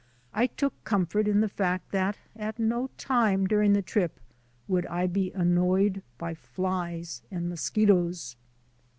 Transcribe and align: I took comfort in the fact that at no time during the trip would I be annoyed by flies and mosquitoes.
I 0.33 0.47
took 0.47 0.83
comfort 0.83 1.27
in 1.27 1.41
the 1.41 1.47
fact 1.47 1.91
that 1.91 2.17
at 2.35 2.57
no 2.57 2.89
time 2.97 3.45
during 3.45 3.73
the 3.73 3.83
trip 3.83 4.19
would 4.67 4.87
I 4.87 5.05
be 5.05 5.31
annoyed 5.33 6.01
by 6.17 6.33
flies 6.33 7.21
and 7.29 7.47
mosquitoes. 7.47 8.35